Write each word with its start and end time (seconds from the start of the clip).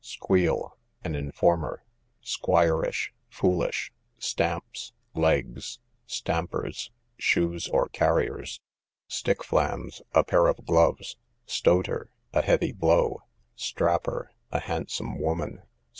Squeel, 0.03 0.75
an 1.03 1.13
informer. 1.13 1.83
Squirrish, 2.23 3.11
foolish. 3.29 3.93
Stamps, 4.17 4.93
legs. 5.13 5.77
Stampers, 6.07 6.89
shoes, 7.19 7.67
or 7.67 7.87
carriers. 7.87 8.61
Stick 9.07 9.43
flams, 9.43 10.01
a 10.13 10.23
pair 10.23 10.47
of 10.47 10.65
gloves. 10.65 11.17
Stoter, 11.45 12.09
a 12.33 12.41
heavy 12.41 12.71
blow. 12.71 13.21
Strapper, 13.55 14.31
a 14.51 14.61
handsome 14.61 15.19
woman. 15.19 15.61